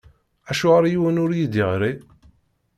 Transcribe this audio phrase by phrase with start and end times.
[0.51, 1.93] Acuɣer yiwen ur yi-d-iɣṛi?